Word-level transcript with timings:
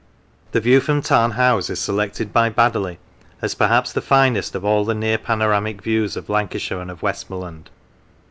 The 0.51 0.59
view 0.59 0.79
from 0.79 1.03
Tarn 1.03 1.29
Hows 1.29 1.69
is 1.69 1.79
selected 1.79 2.33
by 2.33 2.49
Baddeley 2.49 2.97
as" 3.39 3.53
perhaps 3.53 3.93
the 3.93 4.01
finest 4.01 4.55
of 4.55 4.65
all 4.65 4.83
the 4.83 4.95
near 4.95 5.19
panoramic 5.19 5.79
views 5.83 6.17
of 6.17 6.27
Lancashire 6.27 6.79
and 6.79 6.89
of 6.89 7.03
West 7.03 7.29
morland." 7.29 7.69